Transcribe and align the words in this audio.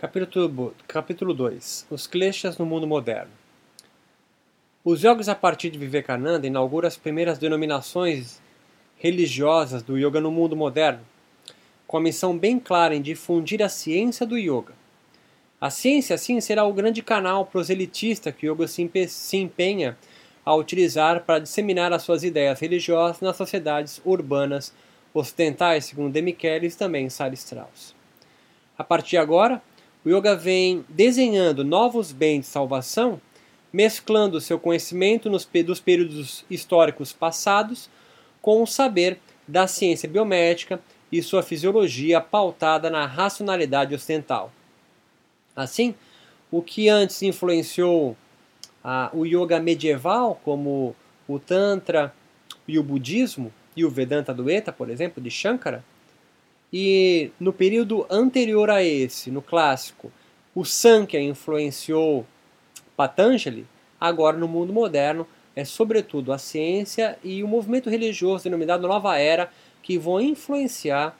Capítulo, 0.00 0.76
capítulo 0.86 1.34
2 1.34 1.88
Os 1.90 2.06
kleshas 2.06 2.56
no 2.56 2.64
mundo 2.64 2.86
moderno 2.86 3.32
Os 4.84 5.02
yogis 5.02 5.28
a 5.28 5.34
partir 5.34 5.70
de 5.70 5.78
Vivekananda 5.78 6.46
inauguram 6.46 6.86
as 6.86 6.96
primeiras 6.96 7.36
denominações 7.36 8.40
religiosas 8.96 9.82
do 9.82 9.98
yoga 9.98 10.20
no 10.20 10.30
mundo 10.30 10.54
moderno, 10.54 11.00
com 11.84 11.96
a 11.96 12.00
missão 12.00 12.38
bem 12.38 12.60
clara 12.60 12.94
em 12.94 13.02
difundir 13.02 13.60
a 13.60 13.68
ciência 13.68 14.24
do 14.24 14.38
yoga. 14.38 14.72
A 15.60 15.68
ciência, 15.68 16.14
assim, 16.14 16.40
será 16.40 16.62
o 16.62 16.72
grande 16.72 17.02
canal 17.02 17.44
proselitista 17.44 18.30
que 18.30 18.48
o 18.48 18.52
yoga 18.52 18.68
se 18.68 19.36
empenha 19.36 19.98
a 20.44 20.54
utilizar 20.54 21.24
para 21.24 21.40
disseminar 21.40 21.92
as 21.92 22.04
suas 22.04 22.22
ideias 22.22 22.60
religiosas 22.60 23.20
nas 23.20 23.36
sociedades 23.36 24.00
urbanas 24.04 24.72
ocidentais, 25.12 25.86
segundo 25.86 26.12
Demichelis 26.12 26.74
e 26.74 26.78
também 26.78 27.10
Sara 27.10 27.34
Strauss. 27.34 27.96
A 28.78 28.84
partir 28.84 29.10
de 29.10 29.16
agora, 29.16 29.60
o 30.08 30.16
yoga 30.16 30.34
vem 30.34 30.86
desenhando 30.88 31.62
novos 31.62 32.12
bens 32.12 32.40
de 32.40 32.46
salvação, 32.46 33.20
mesclando 33.70 34.40
seu 34.40 34.58
conhecimento 34.58 35.28
nos, 35.28 35.46
dos 35.66 35.80
períodos 35.80 36.46
históricos 36.48 37.12
passados 37.12 37.90
com 38.40 38.62
o 38.62 38.66
saber 38.66 39.20
da 39.46 39.66
ciência 39.66 40.08
biomédica 40.08 40.80
e 41.12 41.22
sua 41.22 41.42
fisiologia 41.42 42.22
pautada 42.22 42.88
na 42.88 43.04
racionalidade 43.04 43.94
ocidental. 43.94 44.50
Assim, 45.54 45.94
o 46.50 46.62
que 46.62 46.88
antes 46.88 47.20
influenciou 47.22 48.16
ah, 48.82 49.10
o 49.12 49.26
yoga 49.26 49.60
medieval, 49.60 50.40
como 50.42 50.96
o 51.28 51.38
Tantra 51.38 52.14
e 52.66 52.78
o 52.78 52.82
budismo, 52.82 53.52
e 53.76 53.84
o 53.84 53.90
Vedanta 53.90 54.32
Dueta, 54.32 54.72
por 54.72 54.88
exemplo, 54.88 55.22
de 55.22 55.30
Shankara, 55.30 55.84
e 56.72 57.30
no 57.40 57.52
período 57.52 58.06
anterior 58.10 58.70
a 58.70 58.82
esse, 58.82 59.30
no 59.30 59.40
clássico, 59.40 60.12
o 60.54 60.64
Sankhya 60.64 61.20
influenciou 61.20 62.26
Patanjali, 62.96 63.66
agora 64.00 64.36
no 64.36 64.48
mundo 64.48 64.72
moderno 64.72 65.26
é 65.54 65.64
sobretudo 65.64 66.32
a 66.32 66.38
ciência 66.38 67.18
e 67.24 67.42
o 67.42 67.48
movimento 67.48 67.90
religioso 67.90 68.44
denominado 68.44 68.86
Nova 68.86 69.18
Era 69.18 69.50
que 69.82 69.98
vão 69.98 70.20
influenciar 70.20 71.18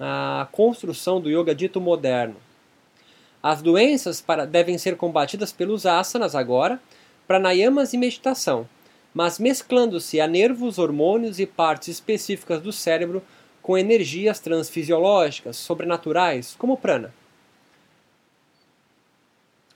a 0.00 0.48
construção 0.50 1.20
do 1.20 1.30
yoga 1.30 1.54
dito 1.54 1.80
moderno. 1.80 2.36
As 3.42 3.62
doenças 3.62 4.20
para, 4.20 4.44
devem 4.44 4.76
ser 4.78 4.96
combatidas 4.96 5.52
pelos 5.52 5.86
asanas 5.86 6.34
agora, 6.34 6.80
pranayamas 7.26 7.92
e 7.92 7.98
meditação, 7.98 8.68
mas 9.14 9.38
mesclando-se 9.38 10.20
a 10.20 10.26
nervos, 10.26 10.78
hormônios 10.78 11.38
e 11.38 11.46
partes 11.46 11.88
específicas 11.88 12.60
do 12.60 12.72
cérebro 12.72 13.22
com 13.66 13.76
energias 13.76 14.38
transfisiológicas, 14.38 15.56
sobrenaturais, 15.56 16.54
como 16.56 16.76
prana. 16.76 17.12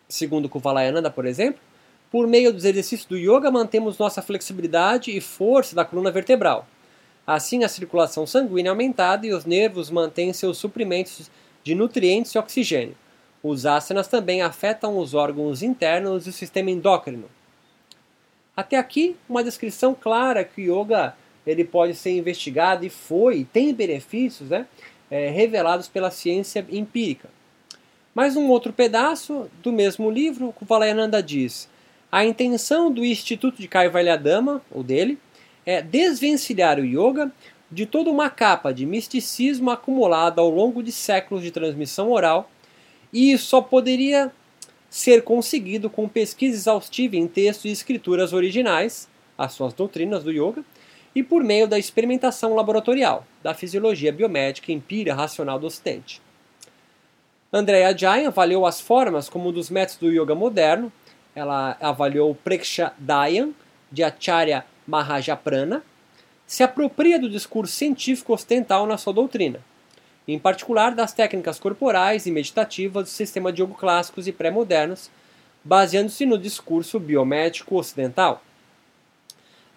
Segundo 0.08 0.48
Kuvalayananda, 0.48 1.10
por 1.10 1.26
exemplo, 1.26 1.60
por 2.08 2.28
meio 2.28 2.52
dos 2.52 2.64
exercícios 2.64 3.04
do 3.04 3.18
yoga 3.18 3.50
mantemos 3.50 3.98
nossa 3.98 4.22
flexibilidade 4.22 5.10
e 5.10 5.20
força 5.20 5.74
da 5.74 5.84
coluna 5.84 6.12
vertebral. 6.12 6.68
Assim, 7.26 7.64
a 7.64 7.68
circulação 7.68 8.28
sanguínea 8.28 8.68
é 8.68 8.70
aumentada 8.70 9.26
e 9.26 9.32
os 9.32 9.44
nervos 9.44 9.90
mantêm 9.90 10.32
seus 10.32 10.58
suprimentos 10.58 11.28
de 11.64 11.74
nutrientes 11.74 12.32
e 12.32 12.38
oxigênio. 12.38 12.94
Os 13.42 13.66
asanas 13.66 14.06
também 14.06 14.40
afetam 14.40 14.98
os 14.98 15.14
órgãos 15.14 15.64
internos 15.64 16.28
e 16.28 16.30
o 16.30 16.32
sistema 16.32 16.70
endócrino. 16.70 17.28
Até 18.56 18.76
aqui, 18.76 19.16
uma 19.28 19.42
descrição 19.42 19.96
clara 20.00 20.44
que 20.44 20.70
o 20.70 20.82
yoga 20.84 21.16
ele 21.46 21.64
pode 21.64 21.94
ser 21.94 22.10
investigado 22.10 22.84
e 22.84 22.90
foi, 22.90 23.46
tem 23.52 23.72
benefícios 23.72 24.50
né, 24.50 24.66
é, 25.10 25.30
revelados 25.30 25.88
pela 25.88 26.10
ciência 26.10 26.64
empírica. 26.70 27.28
Mais 28.14 28.36
um 28.36 28.48
outro 28.48 28.72
pedaço 28.72 29.48
do 29.62 29.72
mesmo 29.72 30.10
livro, 30.10 30.52
Kuvalayananda 30.52 31.22
diz: 31.22 31.68
a 32.10 32.24
intenção 32.24 32.90
do 32.90 33.04
Instituto 33.04 33.60
de 33.60 33.68
Kaivalyadama, 33.68 34.60
ou 34.70 34.82
dele, 34.82 35.18
é 35.64 35.80
desvencilhar 35.80 36.78
o 36.78 36.84
yoga 36.84 37.30
de 37.70 37.86
toda 37.86 38.10
uma 38.10 38.28
capa 38.28 38.72
de 38.72 38.84
misticismo 38.84 39.70
acumulada 39.70 40.40
ao 40.40 40.50
longo 40.50 40.82
de 40.82 40.90
séculos 40.90 41.42
de 41.42 41.52
transmissão 41.52 42.10
oral, 42.10 42.50
e 43.12 43.38
só 43.38 43.60
poderia 43.60 44.32
ser 44.88 45.22
conseguido 45.22 45.88
com 45.88 46.08
pesquisa 46.08 46.56
exaustiva 46.56 47.14
em 47.14 47.28
textos 47.28 47.66
e 47.66 47.72
escrituras 47.72 48.32
originais, 48.32 49.08
as 49.38 49.52
suas 49.52 49.72
doutrinas 49.72 50.24
do 50.24 50.32
yoga, 50.32 50.64
e 51.14 51.22
por 51.22 51.42
meio 51.42 51.66
da 51.66 51.78
experimentação 51.78 52.54
laboratorial, 52.54 53.26
da 53.42 53.54
fisiologia 53.54 54.12
biomédica 54.12 54.72
empírica 54.72 55.14
racional 55.14 55.58
do 55.58 55.66
Ocidente. 55.66 56.22
Andrea 57.52 57.96
Jain 57.96 58.26
avaliou 58.26 58.64
as 58.64 58.80
formas 58.80 59.28
como 59.28 59.48
um 59.48 59.52
dos 59.52 59.70
métodos 59.70 59.96
do 59.96 60.12
yoga 60.12 60.36
moderno. 60.36 60.92
Ela 61.34 61.76
avaliou 61.80 62.30
o 62.30 62.34
Preksha 62.34 62.92
Dayan, 62.96 63.50
de 63.90 64.04
Acharya 64.04 64.64
Mahajaprana, 64.86 65.82
se 66.46 66.62
apropria 66.62 67.18
do 67.18 67.28
discurso 67.28 67.74
científico 67.74 68.32
ocidental 68.32 68.86
na 68.86 68.96
sua 68.96 69.12
doutrina, 69.12 69.60
em 70.26 70.38
particular 70.38 70.94
das 70.94 71.12
técnicas 71.12 71.58
corporais 71.58 72.26
e 72.26 72.30
meditativas 72.30 73.04
do 73.04 73.08
sistema 73.08 73.52
de 73.52 73.62
yoga 73.62 73.74
clássicos 73.74 74.28
e 74.28 74.32
pré-modernos, 74.32 75.10
baseando-se 75.64 76.24
no 76.24 76.38
discurso 76.38 76.98
biomédico 76.98 77.76
ocidental. 77.76 78.42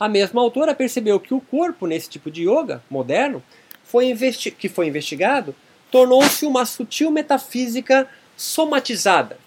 A 0.04 0.10
mesma 0.10 0.42
autora 0.42 0.76
percebeu 0.76 1.18
que 1.18 1.34
o 1.34 1.40
corpo 1.40 1.88
nesse 1.88 2.10
tipo 2.10 2.30
de 2.30 2.42
yoga 2.42 2.84
moderno, 2.90 3.42
foi 3.86 4.14
que 4.60 4.68
foi 4.68 4.88
investigado, 4.88 5.56
tornou-se 5.90 6.46
uma 6.46 6.66
sutil 6.66 7.10
metafísica 7.10 8.06
somatizada, 8.36 9.38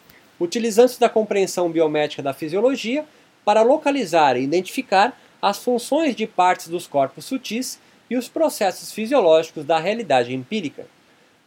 utilizando-se 0.41 0.99
da 0.99 1.11
compreensão 1.11 1.71
biométrica 1.71 2.22
da 2.22 2.33
fisiologia 2.33 3.05
para 3.45 3.61
localizar 3.61 4.34
e 4.34 4.45
identificar 4.45 5.15
as 5.43 5.59
funções 5.59 6.16
de 6.16 6.27
partes 6.27 6.69
dos 6.69 6.87
corpos 6.87 7.27
sutis 7.27 7.78
e 8.09 8.16
os 8.16 8.27
processos 8.27 8.91
fisiológicos 8.91 9.62
da 9.62 9.78
realidade 9.78 10.34
empírica. 10.34 10.87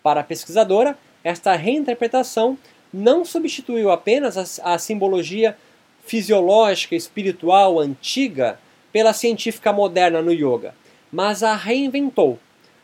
Para 0.03 0.21
a 0.21 0.23
pesquisadora, 0.23 0.95
esta 1.23 1.55
reinterpretação 1.55 2.55
não 2.93 3.25
substituiu 3.25 3.89
apenas 3.89 4.59
a, 4.61 4.75
a 4.75 4.77
simbologia 4.77 5.57
fisiológica 6.05 6.95
espiritual 6.95 7.79
antiga 7.79 8.59
pela 8.91 9.13
científica 9.13 9.71
moderna 9.71 10.21
no 10.21 10.31
yoga, 10.31 10.73
mas 11.11 11.43
a 11.43 11.55
reinventou, 11.55 12.39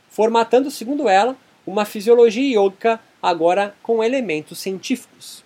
formatando, 0.10 0.70
segundo 0.72 1.08
ela, 1.08 1.36
uma 1.66 1.86
fisiologia 1.86 2.60
yoga 2.60 3.00
agora 3.22 3.76
com 3.82 4.04
elementos 4.04 4.60
científicos. 4.60 5.44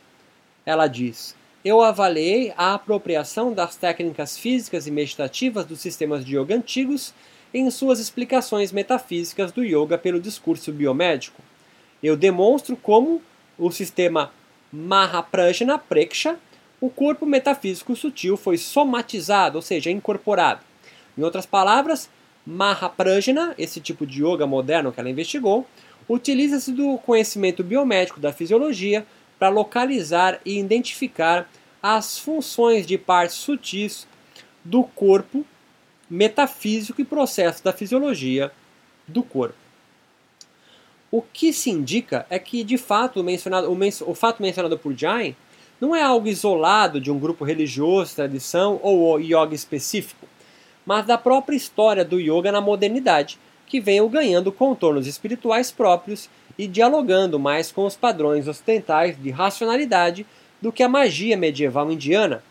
Ela 0.66 0.88
diz: 0.88 1.36
Eu 1.64 1.82
avaliei 1.82 2.54
a 2.58 2.74
apropriação 2.74 3.54
das 3.54 3.76
técnicas 3.76 4.38
físicas 4.38 4.86
e 4.86 4.92
meditativas 4.92 5.66
dos 5.66 5.80
sistemas 5.80 6.26
de 6.26 6.38
yoga 6.38 6.56
antigos 6.56 7.14
em 7.54 7.70
suas 7.72 8.00
explicações 8.00 8.72
metafísicas 8.72 9.52
do 9.52 9.64
yoga 9.64 9.98
pelo 9.98 10.20
discurso 10.20 10.72
biomédico. 10.72 11.42
Eu 12.04 12.16
demonstro 12.16 12.76
como 12.78 13.22
o 13.58 13.72
sistema 13.72 14.32
Mahaprajna 14.72 15.78
Preksha 15.78 16.38
o 16.82 16.90
corpo 16.90 17.26
metafísico 17.26 17.96
sutil 17.96 18.38
foi 18.38 18.58
somatizado, 18.58 19.58
ou 19.58 19.62
seja, 19.62 19.92
incorporado. 19.92 20.62
Em 21.18 21.24
outras 21.24 21.46
palavras, 21.46 22.10
Mahaprajna, 22.46 23.54
esse 23.58 23.82
tipo 23.82 24.08
de 24.08 24.24
yoga 24.24 24.48
moderno 24.48 24.92
que 24.92 25.00
ela 25.00 25.10
investigou, 25.10 25.68
utiliza-se 26.08 26.72
do 26.72 26.98
conhecimento 26.98 27.64
biomédico 27.64 28.20
da 28.20 28.34
fisiologia 28.34 29.06
para 29.38 29.50
localizar 29.50 30.40
e 30.46 30.58
identificar 30.58 31.50
as 31.82 32.18
funções 32.18 32.88
de 32.88 32.98
partes 32.98 33.38
sutis 33.38 34.08
do 34.64 34.84
corpo 34.84 35.46
metafísico 36.10 37.02
e 37.02 37.06
processos 37.06 37.62
da 37.62 37.72
fisiologia 37.72 38.52
do 39.08 39.22
corpo. 39.22 39.56
O 41.12 41.22
que 41.22 41.52
se 41.54 41.70
indica 41.70 42.26
é 42.30 42.38
que, 42.38 42.64
de 42.64 42.78
fato, 42.78 43.20
o, 43.20 43.24
mencionado, 43.24 43.72
o, 43.72 44.12
o 44.12 44.16
fato 44.16 44.42
mencionado 44.42 44.78
por 44.78 44.96
Jain 44.96 45.36
não 45.80 45.96
é 45.96 46.02
algo 46.02 46.28
isolado 46.28 47.00
de 47.00 47.12
um 47.12 47.18
grupo 47.18 47.46
religioso, 47.46 48.16
tradição 48.16 48.80
ou 48.84 49.20
yoga 49.20 49.56
específico, 49.56 50.28
mas 50.86 51.06
da 51.06 51.18
própria 51.18 51.56
história 51.56 52.04
do 52.04 52.20
yoga 52.20 52.52
na 52.52 52.60
modernidade, 52.60 53.40
que 53.66 53.80
veio 53.80 54.10
ganhando 54.10 54.52
contornos 54.52 55.08
espirituais 55.08 55.72
próprios 55.72 56.30
e 56.58 56.68
dialogando 56.68 57.40
mais 57.40 57.72
com 57.72 57.86
os 57.86 57.96
padrões 57.96 58.48
ocidentais 58.48 59.16
de 59.22 59.30
racionalidade 59.30 60.26
do 60.62 60.72
que 60.72 60.84
a 60.84 60.90
magia 60.90 61.38
medieval 61.38 61.92
indiana. 61.92 62.44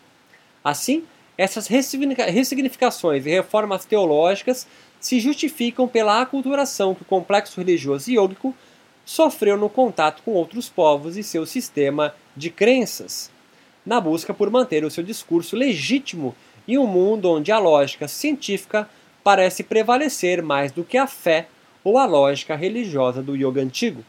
Assim, 0.63 1.03
essas 1.37 1.67
ressignificações 1.67 3.25
e 3.25 3.29
reformas 3.29 3.85
teológicas 3.85 4.67
se 4.99 5.19
justificam 5.19 5.87
pela 5.87 6.21
aculturação 6.21 6.95
que 6.95 7.03
o 7.03 7.05
complexo 7.05 7.59
religioso 7.59 8.11
iógico 8.11 8.55
sofreu 9.09 9.57
no 9.57 9.71
contato 9.71 10.21
com 10.21 10.33
outros 10.33 10.69
povos 10.69 11.17
e 11.17 11.23
seu 11.23 11.43
sistema 11.43 12.13
de 12.37 12.51
crenças, 12.51 13.31
na 13.83 13.99
busca 13.99 14.35
por 14.35 14.51
manter 14.51 14.85
o 14.85 14.91
seu 14.91 15.03
discurso 15.03 15.55
legítimo 15.55 16.35
em 16.67 16.77
um 16.77 16.85
mundo 16.85 17.27
onde 17.27 17.51
a 17.51 17.57
lógica 17.57 18.07
científica 18.07 18.87
parece 19.23 19.63
prevalecer 19.63 20.43
mais 20.43 20.71
do 20.71 20.83
que 20.83 20.95
a 20.95 21.07
fé 21.07 21.47
ou 21.83 21.97
a 21.97 22.05
lógica 22.05 22.55
religiosa 22.55 23.23
do 23.23 23.35
yoga 23.35 23.63
antigo. 23.63 24.05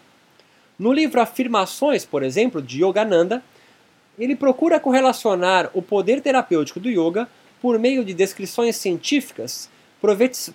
No 0.78 0.92
livro 0.92 1.18
Afirmações, 1.18 2.04
por 2.04 2.22
exemplo, 2.22 2.60
de 2.60 2.84
Yogananda, 2.84 3.42
ele 4.18 4.36
procura 4.36 4.78
correlacionar 4.78 5.70
o 5.72 5.80
poder 5.80 6.20
terapêutico 6.20 6.78
do 6.78 6.90
yoga 6.90 7.26
por 7.58 7.78
meio 7.78 8.04
de 8.04 8.12
descrições 8.12 8.76
científicas, 8.76 9.70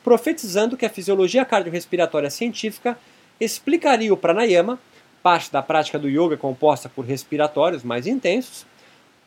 profetizando 0.04 0.78
que 0.78 0.86
a 0.86 0.90
fisiologia 0.90 1.44
cardiorrespiratória 1.44 2.30
científica 2.30 2.96
explicaria 3.40 4.14
o 4.14 4.18
pranayama, 4.18 4.80
parte 5.22 5.52
da 5.52 5.62
prática 5.62 5.98
do 5.98 6.08
yoga 6.08 6.38
composta 6.38 6.88
por 6.88 7.06
respiratórios 7.06 7.84
mais 7.84 8.08
intensos, 8.08 8.66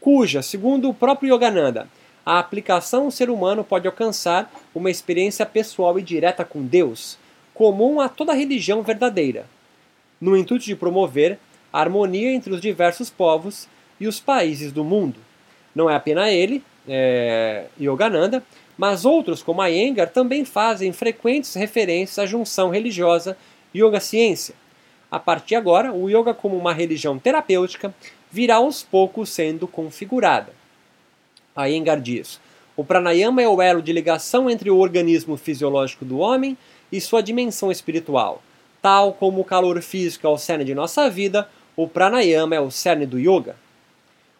cuja, 0.00 0.43
segundo 0.43 0.88
o 0.88 0.94
próprio 0.94 1.34
Yogananda, 1.34 1.88
a 2.25 2.38
aplicação 2.38 3.05
ao 3.05 3.10
ser 3.10 3.31
humano 3.31 3.64
pode 3.64 3.87
alcançar 3.87 4.52
uma 4.75 4.90
experiência 4.90 5.44
pessoal 5.46 5.99
e 5.99 6.02
direta 6.02 6.44
com 6.44 6.62
Deus, 6.62 7.19
comum 7.55 8.00
a 8.00 8.08
toda 8.08 8.32
religião 8.32 8.82
verdadeira, 8.82 9.46
no 10.20 10.37
intuito 10.37 10.64
de 10.64 10.76
promover 10.76 11.38
a 11.72 11.81
harmonia 11.81 12.31
entre 12.31 12.52
os 12.52 12.61
diversos 12.61 13.11
povos 13.11 13.66
e 13.99 14.06
os 14.06 14.20
países 14.20 14.72
do 14.72 14.84
mundo. 14.84 15.19
Não 15.75 15.88
é 15.88 15.96
apenas 15.96 16.28
ele, 16.28 16.62
é, 16.87 17.66
Yogananda, 17.81 18.43
mas 18.76 19.04
outros, 19.04 19.43
como 19.43 19.61
a 19.61 19.69
Iyengar, 19.69 20.11
também 20.11 20.44
fazem 20.44 20.93
frequentes 20.93 21.54
referências 21.54 22.19
à 22.19 22.26
junção 22.26 22.70
religiosa 22.70 23.37
yoga-ciência. 23.74 24.54
A 25.10 25.18
partir 25.18 25.48
de 25.48 25.54
agora, 25.56 25.92
o 25.92 26.08
yoga 26.08 26.34
como 26.34 26.56
uma 26.56 26.72
religião 26.72 27.18
terapêutica 27.18 27.94
virá 28.30 28.56
aos 28.56 28.82
poucos 28.82 29.30
sendo 29.30 29.66
configurada. 29.66 30.52
Iyengar 31.56 32.00
diz, 32.00 32.40
o 32.76 32.84
pranayama 32.84 33.42
é 33.42 33.48
o 33.48 33.60
elo 33.60 33.82
de 33.82 33.92
ligação 33.92 34.48
entre 34.48 34.70
o 34.70 34.78
organismo 34.78 35.36
fisiológico 35.36 36.04
do 36.04 36.18
homem 36.18 36.56
e 36.92 37.00
sua 37.00 37.22
dimensão 37.22 37.72
espiritual. 37.72 38.42
Tal 38.80 39.12
como 39.12 39.40
o 39.40 39.44
calor 39.44 39.82
físico 39.82 40.26
é 40.26 40.30
o 40.30 40.38
cerne 40.38 40.64
de 40.64 40.74
nossa 40.74 41.10
vida, 41.10 41.48
o 41.74 41.88
pranayama 41.88 42.54
é 42.54 42.60
o 42.60 42.70
cerne 42.70 43.06
do 43.06 43.18
yoga. 43.18 43.56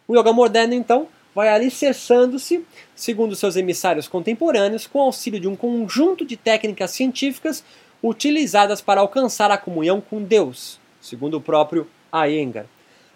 O 0.07 0.17
yoga 0.17 0.33
moderno, 0.33 0.75
então, 0.75 1.09
vai 1.35 1.49
alicerçando-se, 1.49 2.65
segundo 2.95 3.35
seus 3.35 3.57
emissários 3.57 4.07
contemporâneos, 4.09 4.87
com 4.87 5.01
auxílio 5.01 5.41
de 5.41 5.49
um 5.49 5.57
conjunto 5.57 6.25
de 6.25 6.37
técnicas 6.37 6.93
científicas 6.93 7.65
utilizadas 8.03 8.81
para 8.81 9.01
alcançar 9.01 9.51
a 9.51 9.59
comunhão 9.59 10.01
com 10.01 10.23
Deus, 10.23 10.79
segundo 11.01 11.37
o 11.37 11.41
próprio 11.41 11.87
Iyengar. 12.13 12.67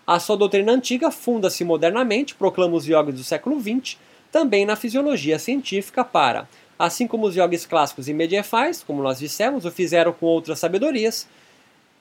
A 0.06 0.18
sua 0.18 0.36
doutrina 0.36 0.72
antiga 0.72 1.10
funda-se 1.10 1.64
modernamente, 1.64 2.34
proclama 2.34 2.76
os 2.76 2.86
yogis 2.86 3.14
do 3.14 3.24
século 3.24 3.60
XX, 3.60 3.96
também 4.30 4.66
na 4.66 4.76
fisiologia 4.76 5.38
científica 5.38 6.04
para, 6.04 6.48
assim 6.78 7.06
como 7.06 7.26
os 7.26 7.36
yogis 7.36 7.64
clássicos 7.64 8.08
e 8.08 8.14
medievais, 8.14 8.82
como 8.82 9.02
nós 9.02 9.18
dissemos, 9.18 9.64
o 9.64 9.70
fizeram 9.70 10.12
com 10.12 10.26
outras 10.26 10.58
sabedorias, 10.58 11.28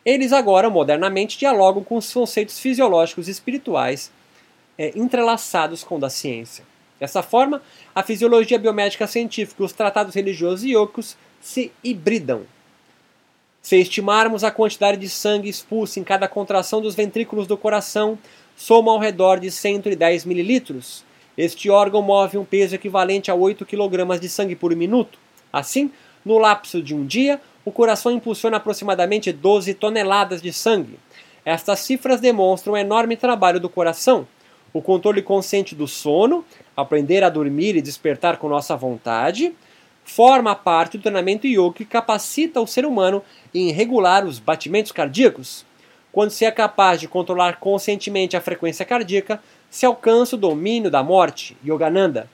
eles 0.04 0.33
agora, 0.33 0.69
modernamente, 0.69 1.38
dialogam 1.38 1.83
com 1.83 1.95
os 1.98 2.12
conceitos 2.12 2.60
fisiológicos 2.60 3.28
e 3.28 3.31
espirituais 3.31 4.12
é, 4.78 4.92
entrelaçados 4.98 5.83
com 5.83 5.98
o 5.98 6.00
da 6.00 6.10
ciência. 6.10 6.63
Dessa 7.00 7.22
forma, 7.22 7.62
a 7.94 8.01
fisiologia 8.01 8.57
biomédica 8.57 9.06
científica 9.06 9.62
e 9.62 9.66
os 9.66 9.74
tratados 9.74 10.16
religiosos 10.16 10.63
e 10.63 10.72
yogos 10.72 11.16
se 11.39 11.72
hibridam. 11.83 12.44
Se 13.61 13.77
estimarmos 13.77 14.43
a 14.43 14.49
quantidade 14.49 14.97
de 14.97 15.07
sangue 15.07 15.47
expulso 15.47 15.99
em 15.99 16.03
cada 16.03 16.27
contração 16.27 16.81
dos 16.81 16.95
ventrículos 16.95 17.45
do 17.45 17.55
coração, 17.55 18.17
soma 18.55 18.91
ao 18.91 18.97
redor 18.97 19.39
de 19.39 19.51
110 19.51 20.25
mililitros. 20.25 21.03
Este 21.37 21.69
órgão 21.69 22.01
move 22.01 22.39
um 22.39 22.43
peso 22.43 22.73
equivalente 22.73 23.29
a 23.29 23.35
8 23.35 23.65
kg 23.65 24.19
de 24.19 24.27
sangue 24.27 24.55
por 24.55 24.75
minuto. 24.75 25.19
Assim, 25.53 25.91
no 26.25 26.39
lapso 26.39 26.81
de 26.81 26.95
um 26.95 27.05
dia, 27.05 27.39
o 27.63 27.71
coração 27.71 28.11
impulsiona 28.11 28.57
aproximadamente 28.57 29.31
12 29.31 29.75
toneladas 29.75 30.41
de 30.41 30.51
sangue. 30.51 30.97
Estas 31.45 31.79
cifras 31.79 32.19
demonstram 32.19 32.73
o 32.73 32.77
enorme 32.77 33.15
trabalho 33.15 33.59
do 33.59 33.69
coração, 33.69 34.27
o 34.73 34.81
controle 34.81 35.21
consciente 35.21 35.75
do 35.75 35.87
sono, 35.87 36.43
aprender 36.75 37.23
a 37.23 37.29
dormir 37.29 37.75
e 37.75 37.81
despertar 37.81 38.37
com 38.37 38.49
nossa 38.49 38.75
vontade, 38.75 39.53
forma 40.03 40.56
parte 40.56 40.98
do 40.98 41.01
treinamento 41.03 41.48
yoga 41.48 41.74
que 41.74 41.86
capacita 41.86 42.59
o 42.59 42.68
ser 42.68 42.86
humano 42.86 43.24
em 43.53 43.71
regular 43.71 44.25
os 44.25 44.39
batimentos 44.39 44.92
cardíacos. 44.92 45.65
Quando 46.12 46.31
se 46.31 46.44
é 46.44 46.51
capaz 46.51 47.00
de 47.00 47.07
controlar 47.07 47.59
conscientemente 47.59 48.36
a 48.36 48.42
frequência 48.42 48.86
cardíaca, 48.86 49.42
se 49.69 49.86
alcança 49.86 50.36
o 50.36 50.39
domínio 50.39 50.92
da 50.92 51.01
morte, 51.01 51.56
Yogananda. 51.65 52.30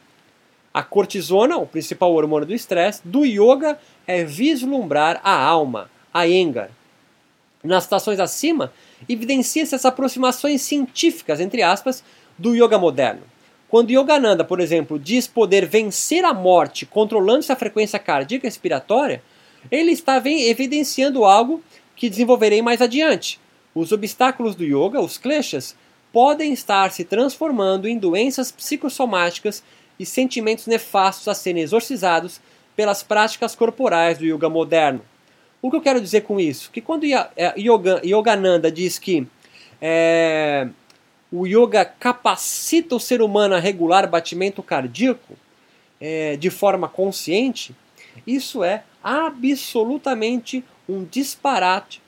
A 0.73 0.81
cortisona, 0.81 1.57
o 1.57 1.67
principal 1.67 2.13
hormônio 2.13 2.47
do 2.47 2.53
estresse, 2.53 3.01
do 3.03 3.23
yoga 3.25 3.77
é 4.05 4.23
vislumbrar 4.23 5.19
a 5.23 5.39
alma, 5.39 5.89
a 6.13 6.23
Yengar. 6.23 6.71
Nas 7.63 7.83
citações 7.83 8.19
acima, 8.19 8.71
evidencia-se 9.07 9.75
as 9.75 9.85
aproximações 9.85 10.61
científicas, 10.61 11.39
entre 11.39 11.61
aspas, 11.61 12.03
do 12.37 12.55
yoga 12.55 12.77
moderno. 12.77 13.21
Quando 13.77 13.91
Yogananda, 13.91 14.43
por 14.43 14.59
exemplo, 14.59 14.97
diz 14.97 15.27
poder 15.27 15.67
vencer 15.67 16.25
a 16.25 16.33
morte 16.33 16.83
controlando 16.83 17.41
essa 17.41 17.55
frequência 17.55 17.99
cardíaca 17.99 18.47
respiratória, 18.47 19.21
ele 19.69 19.91
está 19.91 20.19
evidenciando 20.25 21.23
algo 21.23 21.61
que 21.95 22.09
desenvolverei 22.09 22.59
mais 22.59 22.81
adiante. 22.81 23.39
Os 23.75 23.91
obstáculos 23.91 24.55
do 24.55 24.63
yoga, 24.63 24.99
os 24.99 25.19
kleshas, 25.19 25.75
podem 26.11 26.53
estar 26.53 26.91
se 26.91 27.05
transformando 27.05 27.87
em 27.87 27.99
doenças 27.99 28.51
psicossomáticas 28.51 29.61
e 29.99 30.07
sentimentos 30.07 30.65
nefastos 30.65 31.27
a 31.27 31.35
serem 31.35 31.61
exorcizados 31.61 32.41
pelas 32.75 33.03
práticas 33.03 33.53
corporais 33.53 34.17
do 34.17 34.25
yoga 34.25 34.49
moderno. 34.49 35.01
O 35.61 35.69
que 35.69 35.77
eu 35.77 35.81
quero 35.81 36.01
dizer 36.01 36.21
com 36.21 36.39
isso? 36.39 36.71
Que 36.71 36.81
quando 36.81 37.05
é, 37.05 37.53
Yogananda 38.03 38.71
diz 38.71 38.97
que 38.97 39.27
é, 39.79 40.67
o 41.31 41.45
yoga 41.45 41.83
capacita 41.83 42.95
o 42.95 42.99
ser 42.99 43.21
humano 43.21 43.55
a 43.55 43.59
regular 43.59 44.09
batimento 44.09 44.63
cardíaco 44.63 45.35
é, 45.99 46.37
de 46.37 46.49
forma 46.49 46.87
consciente, 46.87 47.75
isso 48.25 48.63
é 48.63 48.83
absolutamente 49.03 50.63
um 50.87 51.03
disparate 51.03 52.01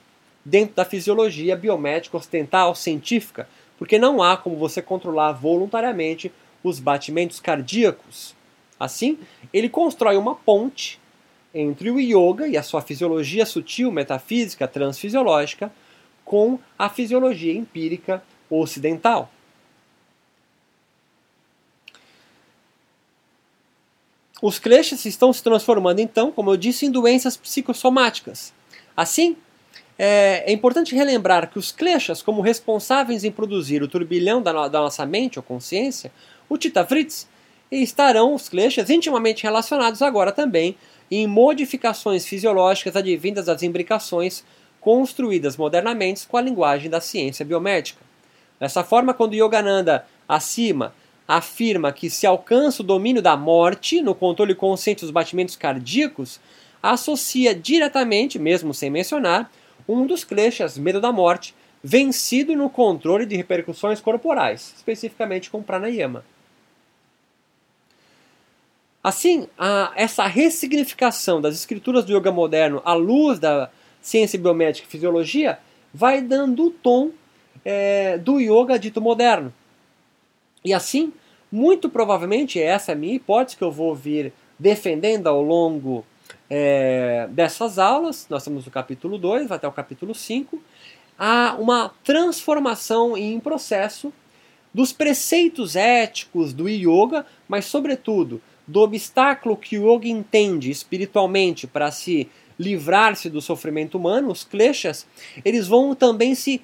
dentro 0.44 0.74
da 0.74 0.84
fisiologia 0.84 1.56
biomédica 1.56 2.16
ocidental 2.16 2.74
científica, 2.74 3.48
porque 3.78 3.98
não 3.98 4.22
há 4.22 4.36
como 4.36 4.56
você 4.56 4.80
controlar 4.80 5.32
voluntariamente 5.32 6.32
os 6.62 6.78
batimentos 6.78 7.40
cardíacos. 7.40 8.34
Assim, 8.78 9.18
ele 9.52 9.68
constrói 9.68 10.16
uma 10.16 10.34
ponte 10.34 10.98
entre 11.54 11.90
o 11.90 11.98
yoga 11.98 12.46
e 12.46 12.56
a 12.56 12.62
sua 12.62 12.80
fisiologia 12.80 13.44
sutil, 13.44 13.90
metafísica, 13.90 14.68
transfisiológica, 14.68 15.70
com 16.24 16.58
a 16.78 16.88
fisiologia 16.88 17.52
empírica 17.52 18.22
ocidental. 18.50 19.30
Os 24.42 24.58
kleshas 24.58 25.04
estão 25.04 25.32
se 25.32 25.42
transformando, 25.42 26.00
então, 26.00 26.32
como 26.32 26.50
eu 26.50 26.56
disse, 26.56 26.86
em 26.86 26.90
doenças 26.90 27.36
psicossomáticas. 27.36 28.54
Assim, 28.96 29.36
é, 29.98 30.44
é 30.46 30.52
importante 30.52 30.94
relembrar 30.94 31.50
que 31.50 31.58
os 31.58 31.70
kleshas, 31.70 32.22
como 32.22 32.40
responsáveis 32.40 33.22
em 33.22 33.30
produzir 33.30 33.82
o 33.82 33.88
turbilhão 33.88 34.40
da, 34.40 34.66
da 34.66 34.80
nossa 34.80 35.04
mente 35.04 35.38
ou 35.38 35.42
consciência, 35.42 36.10
o 36.48 36.56
Titavrits, 36.56 37.28
estarão 37.70 38.34
os 38.34 38.48
kleshas 38.48 38.88
intimamente 38.88 39.42
relacionados 39.42 40.00
agora 40.00 40.32
também 40.32 40.74
em 41.10 41.26
modificações 41.26 42.26
fisiológicas 42.26 42.96
advindas 42.96 43.46
das 43.46 43.62
imbricações 43.62 44.42
construídas 44.80 45.56
modernamente 45.56 46.26
com 46.26 46.36
a 46.36 46.40
linguagem 46.40 46.88
da 46.88 47.00
ciência 47.00 47.44
biomédica. 47.44 48.09
Dessa 48.60 48.84
forma, 48.84 49.14
quando 49.14 49.34
Yogananda, 49.34 50.06
acima, 50.28 50.94
afirma 51.26 51.92
que 51.92 52.10
se 52.10 52.26
alcança 52.26 52.82
o 52.82 52.86
domínio 52.86 53.22
da 53.22 53.36
morte 53.36 54.02
no 54.02 54.14
controle 54.14 54.54
consciente 54.54 55.00
dos 55.00 55.10
batimentos 55.10 55.56
cardíacos, 55.56 56.38
associa 56.82 57.54
diretamente, 57.54 58.38
mesmo 58.38 58.74
sem 58.74 58.90
mencionar, 58.90 59.50
um 59.88 60.06
dos 60.06 60.24
kleshas, 60.24 60.76
medo 60.76 61.00
da 61.00 61.10
morte, 61.10 61.54
vencido 61.82 62.54
no 62.54 62.68
controle 62.68 63.24
de 63.24 63.34
repercussões 63.34 64.00
corporais, 64.00 64.74
especificamente 64.76 65.50
com 65.50 65.62
pranayama. 65.62 66.22
Assim, 69.02 69.48
a, 69.56 69.92
essa 69.96 70.26
ressignificação 70.26 71.40
das 71.40 71.54
escrituras 71.54 72.04
do 72.04 72.14
yoga 72.14 72.30
moderno 72.30 72.82
à 72.84 72.92
luz 72.92 73.38
da 73.38 73.70
ciência 74.02 74.38
biomédica 74.38 74.86
e 74.86 74.90
fisiologia 74.90 75.58
vai 75.92 76.20
dando 76.20 76.66
o 76.66 76.70
tom 76.70 77.10
é, 77.64 78.18
do 78.18 78.40
yoga 78.40 78.78
dito 78.78 79.00
moderno. 79.00 79.52
E 80.64 80.72
assim, 80.72 81.12
muito 81.50 81.88
provavelmente, 81.88 82.60
essa 82.60 82.92
é 82.92 82.94
a 82.94 82.98
minha 82.98 83.14
hipótese 83.14 83.56
que 83.56 83.64
eu 83.64 83.72
vou 83.72 83.94
vir 83.94 84.32
defendendo 84.58 85.26
ao 85.26 85.42
longo 85.42 86.04
é, 86.48 87.28
dessas 87.30 87.78
aulas, 87.78 88.26
nós 88.28 88.42
estamos 88.42 88.64
no 88.64 88.70
capítulo 88.70 89.16
2 89.16 89.50
até 89.50 89.66
o 89.66 89.72
capítulo 89.72 90.14
5, 90.14 90.60
há 91.18 91.56
uma 91.58 91.92
transformação 92.04 93.16
em 93.16 93.38
processo 93.40 94.12
dos 94.72 94.92
preceitos 94.92 95.76
éticos 95.76 96.52
do 96.52 96.68
yoga, 96.68 97.26
mas 97.48 97.64
sobretudo 97.64 98.40
do 98.66 98.80
obstáculo 98.80 99.56
que 99.56 99.78
o 99.78 99.92
yoga 99.92 100.08
entende 100.08 100.70
espiritualmente 100.70 101.66
para 101.66 101.90
se 101.90 102.28
livrar-se 102.58 103.30
do 103.30 103.40
sofrimento 103.40 103.96
humano, 103.96 104.30
os 104.30 104.44
kleshas, 104.44 105.06
eles 105.44 105.66
vão 105.66 105.94
também 105.94 106.34
se 106.34 106.60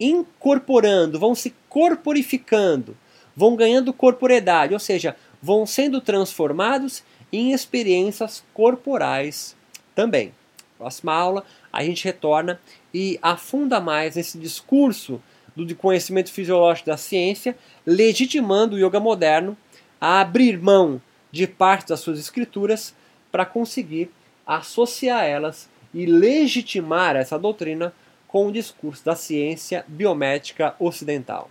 incorporando, 0.00 1.18
vão 1.18 1.34
se 1.34 1.54
corporificando, 1.68 2.96
vão 3.34 3.56
ganhando 3.56 3.92
corporeidade, 3.92 4.74
ou 4.74 4.80
seja, 4.80 5.16
vão 5.42 5.66
sendo 5.66 6.00
transformados 6.00 7.02
em 7.32 7.52
experiências 7.52 8.44
corporais 8.54 9.56
também. 9.94 10.32
Próxima 10.76 11.12
aula, 11.12 11.44
a 11.72 11.82
gente 11.84 12.04
retorna 12.04 12.60
e 12.94 13.18
afunda 13.20 13.80
mais 13.80 14.16
esse 14.16 14.38
discurso 14.38 15.20
do 15.54 15.74
conhecimento 15.74 16.30
fisiológico 16.30 16.86
da 16.86 16.96
ciência, 16.96 17.56
legitimando 17.84 18.76
o 18.76 18.78
yoga 18.78 19.00
moderno 19.00 19.56
a 20.00 20.20
abrir 20.20 20.56
mão 20.56 21.02
de 21.32 21.46
parte 21.46 21.88
das 21.88 22.00
suas 22.00 22.18
escrituras 22.18 22.94
para 23.30 23.44
conseguir 23.44 24.10
associar 24.46 25.24
elas 25.24 25.68
e 25.92 26.06
legitimar 26.06 27.16
essa 27.16 27.38
doutrina 27.38 27.92
com 28.28 28.46
o 28.46 28.52
discurso 28.52 29.04
da 29.04 29.16
ciência 29.16 29.84
biomédica 29.88 30.76
ocidental. 30.78 31.50